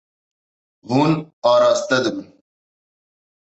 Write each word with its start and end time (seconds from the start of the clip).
Hûn 0.91 1.11
araste 1.51 1.97
dibin. 2.03 2.27